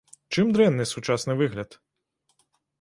Чым 0.37 0.47
дрэнны 0.55 0.87
сучасны 0.93 1.37
выгляд? 1.43 1.79